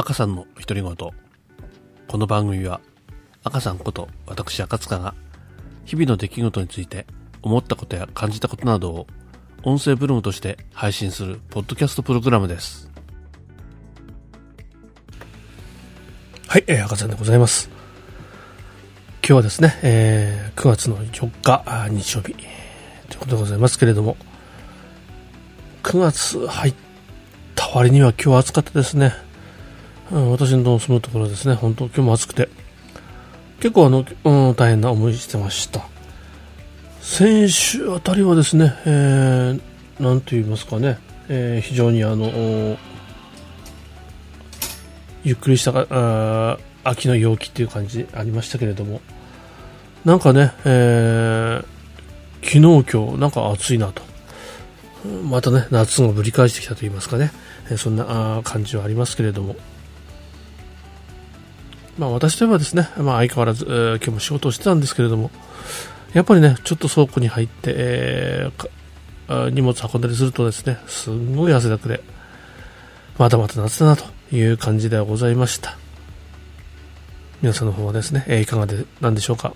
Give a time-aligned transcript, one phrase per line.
[0.00, 0.96] 赤さんの独り言。
[0.96, 2.80] この番組は、
[3.44, 5.14] 赤さんこと私赤塚が、
[5.84, 7.04] 日々の出来事について
[7.42, 9.06] 思ったことや感じたことなどを、
[9.62, 12.90] 音声ブログとして配信するポッドキャストプログラムです。
[16.48, 17.68] はい、えー、赤さんでございます。
[19.22, 22.44] 今日はですね、えー、9月の4日、日曜日、とい
[23.16, 24.16] うことでございますけれども、
[25.82, 26.74] 9月入っ
[27.54, 29.28] た割には今日は暑かったですね。
[30.12, 32.48] うん、私の住むところですね、本当今日も暑くて、
[33.60, 35.82] 結構あの、うん、大変な思いしてました。
[37.00, 42.76] 先週あたりはですね、えー、なんと言いますかね、えー、非常にあの、
[45.22, 49.00] ゆっくりしたあ秋の陽気っていう感じありましたけれども、
[50.04, 51.64] なんかね、えー、
[52.42, 52.58] 昨日
[52.90, 54.02] 今日なんか暑いなと。
[55.28, 57.32] またね、夏がぶり返してきたと言いますかね、
[57.70, 59.56] えー、そんな感じはありますけれども、
[61.98, 65.30] まあ、私といえばですね、まあ、相変わらず、えー、今日も仕事をしてたんですけれども、
[66.12, 72.02] やっぱりね、ちょっと倉庫に入って、えー、荷物運んだりするとですね、すんごい汗だくで、
[73.18, 75.76] まだまだ夏だなという感じではございました。
[77.42, 79.54] 皆さんの方はですね、えー、いかがで、なんでしょうか。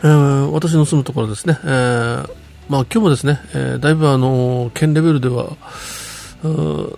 [0.00, 2.30] えー、私の住むところですね、えー、
[2.68, 5.56] まあ今日もですね、えー、だいぶあの、県レベルでは、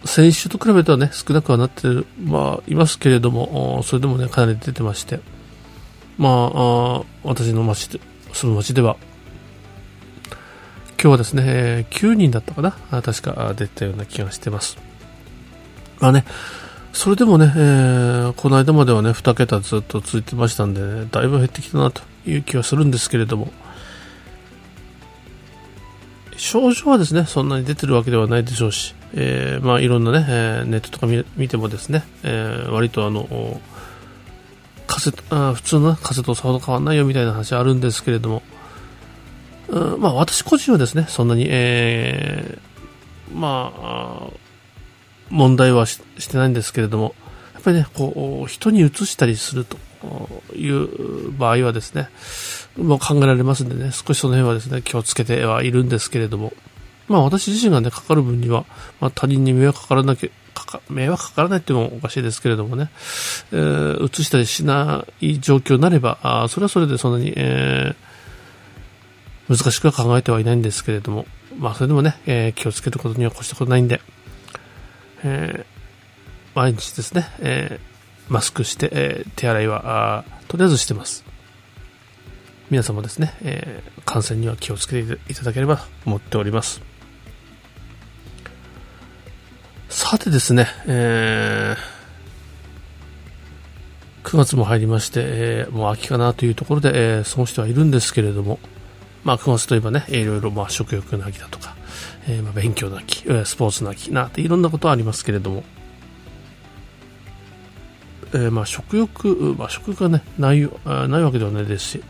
[0.05, 5.21] 先週と比べてはね、少なくはなってる、まあ、いますけれども、それでもね、かなり出てまして、
[6.19, 8.01] まあ、あ私の町で、
[8.33, 8.97] 住む町では、
[11.01, 12.73] 今日はですね、9人だったかな
[13.03, 14.77] 確か出たような気がしてます。
[16.01, 16.25] まあね、
[16.93, 23.53] それでもね、えー、この間まではね、2桁ずっと続いてましたんで、ね、だいぶ減ってきたなという気はするんですけれども、
[26.37, 33.61] 症状はですね、そんなに出てるわけではないでしょうし、えー、まあ、いろんなね、えー、ネットとか見てもですね、えー、割とあの、
[34.87, 38.43] カセあ普通のカセットとさほど変わらないよみたいな話あるんですけれども、
[39.69, 44.31] うん、まあ私個人はですね、そんなに、えー、まあ、
[45.31, 47.15] 問題はしてないんですけれども、
[47.55, 49.77] やっぱりね、こう、人に移したりすると
[50.55, 52.09] いう場合はですね、
[52.77, 56.53] もう考えられますんでね、少しその辺はですね、気をつけてはいるんですけれども、
[57.09, 58.65] まあ私自身がね、かかる分には、
[59.01, 62.91] まあ他人に迷惑かからなきゃ、迷惑かからないっていうのもおかしいですけれどもね、
[63.53, 71.27] えー、移したりしない状況になれば、あそれはそれでそんなに、えー、難しくは考えてはいないんですけれども、
[71.59, 74.01] まあそれでもね、えー、気をつけることには越したことないんで、
[75.25, 81.25] えー、毎日ですね、えー、マスクして、えー、手洗いは、とりあえずしてます。
[82.71, 86.83] 皆様ですね、えー、感染には気をつけていただければと思っております。
[89.89, 98.59] さてですね、えー、9月も入りまして、えー、もう秋かなというところで、えー、過ごしてはいるんですけれども、
[99.25, 101.75] まあ9月といえばね、いろいろまあ食欲の秋だとか、
[102.29, 105.65] えー、まあ勉強の秋、スポーツの秋なっていろんなことはありますけれども、
[108.35, 112.03] えー、まあ食欲、まあ、食欲がねないないわけではないですし、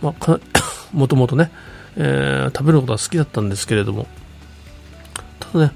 [0.00, 0.40] まあ、
[0.94, 1.50] もともとね、
[1.96, 4.06] えー、食べることは好きだったんですけれども、
[5.52, 5.72] ただね、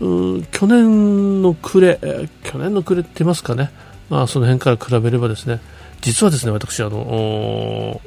[0.00, 0.08] う
[0.38, 3.70] ん去年の暮れ、えー、去年の暮れって言いますかね、
[4.10, 5.60] まあ、その辺から比べればですね、
[6.00, 8.00] 実はですね、私、あの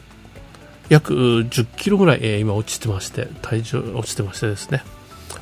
[0.89, 4.83] 約10キロぐらい、えー、今落ちてまして、体重落ちてましてですね、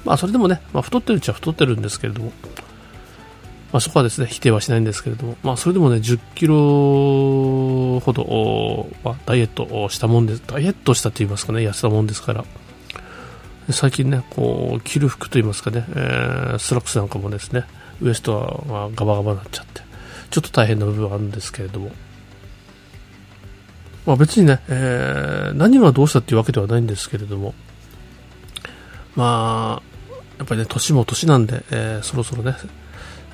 [0.05, 2.31] まあ、それでもね、まあ、太ってるうちは太ってるんですけれども、
[3.71, 12.45] まあ、そこはですね、否定はしないんですけれども、まあ、それでもね、10キロほど、まあ、ダイエットをしたもんです、ダイエットしたと言いますかね、痩せたもんですから、
[13.71, 17.65] 最近ね、こう、着る服と言いますかね、えー、スラックスなんかもですね、
[18.01, 19.81] ウエストは、まあ、ガバガバになっちゃって、
[20.29, 21.91] ちょっと大変な部分はあるんですけれども、
[24.05, 27.55] まあ、別にね、えー、何がどうしたっていうわけではないんですけれども、
[29.15, 32.55] まあ、やっぱりね、年も年なんで、えー、そろそろね、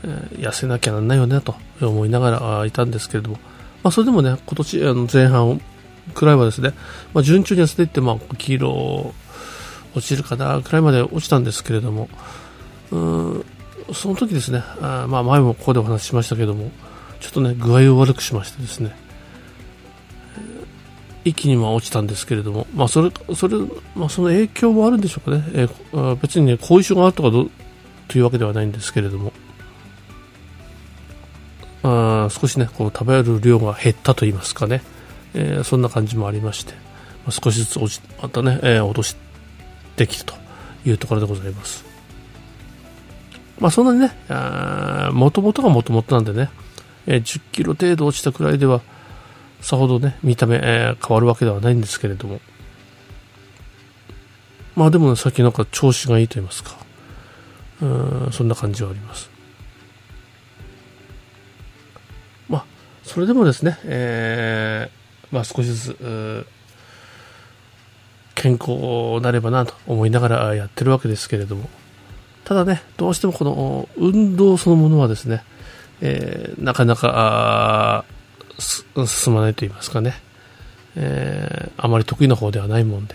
[0.04, 3.40] えー、痩せなきゃなんないよねと思いながらいたんですけれども、
[3.84, 5.62] まあ、それでもね、今年あの前半
[6.14, 6.74] くらいはですね、
[7.14, 9.14] まあ、順調に痩せていって、まあ、5キロ
[9.96, 12.10] 落ちるかなくらいまで落ちたんですけれども、
[12.92, 13.46] うん
[13.94, 16.72] その時ですね、あまあ、前もここでお話ししましたけども、
[17.20, 18.96] ちょっとね、具合を悪くしましてですね、
[21.24, 23.58] 一気には落ちたんですけれども、まあ、それ、それ、
[23.96, 25.44] まあ、その影響もあるんでしょうかね。
[25.54, 27.50] えー、別にね、後遺症があるとかど
[28.08, 29.34] というわけではないんですけれども、
[31.84, 34.82] あ少しね、こう食べる量が減ったと言いますかね、
[35.34, 39.31] えー、そんな感じもありまして、まあ、少しずつ落ち、またね、えー、落として
[40.08, 40.40] きたと
[40.86, 41.86] いうところでございます。
[43.60, 44.12] まあそんなにね、
[45.14, 46.50] もともとがもともとなんでね、
[47.06, 48.82] えー、10キロ程度落ちたくらいでは、
[49.62, 52.42] さほどね、見た目、えー、変わるわけではないんですけれども。
[54.76, 56.76] まあでもね、さっきなんか調子がいいと言いますか、
[57.82, 59.30] うん、そんな感じはあります。
[62.50, 62.66] まあ、
[63.04, 66.48] それでもですね、えー、まあ少しずつ、
[68.42, 71.70] 健康なればなと思いながらやってるわけですけれども、
[72.44, 75.44] ただね、どうしてもこの運動そのものはですね、
[76.02, 78.04] えー、なかなか
[78.58, 80.16] 進まないと言いますかね、
[80.96, 83.14] えー、あまり得意な方ではないもんで、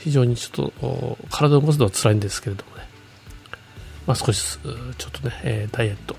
[0.00, 2.82] 非常にちょっと体を動かすのは辛いんですけれどもね、
[4.08, 6.16] まあ、少しずつちょっとね、え、ダイエット、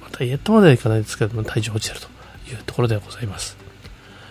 [0.00, 2.06] ま、ダイエットまではいかないですけども、体重落ちてると
[2.48, 3.56] いうところではございます。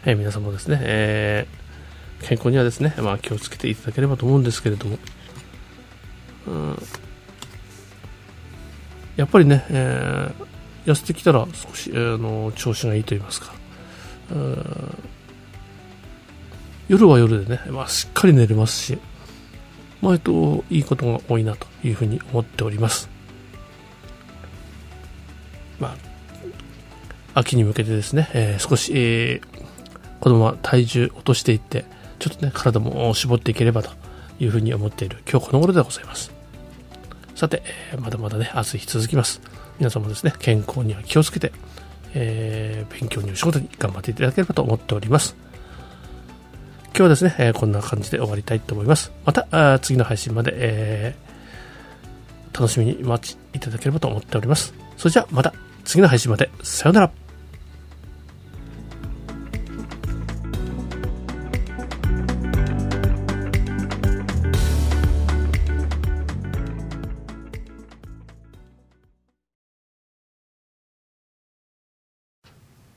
[0.06, 1.65] え、皆さんもですね、えー、
[2.22, 4.98] 健康にはですね、まあ、気をつけていただければと思うんですけれども、
[6.48, 6.78] うん、
[9.16, 13.54] やっぱりね、えー、痩せてきたら少し、えー、の調子がいいと言いますか、
[16.88, 18.98] 夜は夜でね、まあ、しっかり寝れますし、
[20.02, 23.10] まあ、と、いいことが多いなというふうに思っております。
[25.80, 25.96] ま
[27.34, 31.86] あ、秋に向けてですね、えー、少し、えー、このまま体重落としていって、
[32.20, 33.92] ちょっとね、体も絞っていければと
[34.40, 36.32] いうふうに思っている今日この頃でございます。
[37.36, 37.64] さて、
[38.00, 39.42] まだまだね、暑い日続きます。
[39.78, 41.52] 皆さんもですね、健康には気をつけて、
[42.14, 45.36] えー、勉強にお仕事に頑張っていただければと思っております。
[46.88, 49.12] 今日はですね、えー、こんな感じで終わりたいと思います。
[49.26, 54.74] また、次の配信まで、えー、楽しみに待ちいただければと思っております。
[54.96, 55.54] それじゃあ、また
[55.84, 56.50] 次の配信まで。
[56.64, 57.25] さようなら。